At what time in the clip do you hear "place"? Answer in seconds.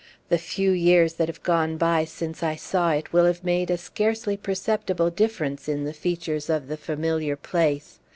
7.35-7.99